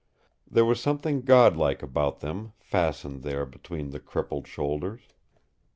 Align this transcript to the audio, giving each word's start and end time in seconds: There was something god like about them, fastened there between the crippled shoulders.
There 0.49 0.65
was 0.65 0.79
something 0.81 1.21
god 1.21 1.55
like 1.55 1.83
about 1.83 2.21
them, 2.21 2.53
fastened 2.57 3.21
there 3.21 3.45
between 3.45 3.91
the 3.91 3.99
crippled 3.99 4.47
shoulders. 4.47 5.01